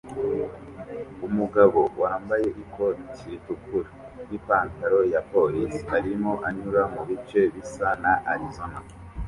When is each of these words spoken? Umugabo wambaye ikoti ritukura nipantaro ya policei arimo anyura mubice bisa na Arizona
Umugabo 1.27 1.79
wambaye 2.01 2.47
ikoti 2.63 3.19
ritukura 3.29 3.89
nipantaro 4.29 4.99
ya 5.13 5.21
policei 5.31 5.87
arimo 5.97 6.31
anyura 6.47 6.81
mubice 6.93 7.39
bisa 7.53 7.89
na 8.03 8.13
Arizona 8.31 8.79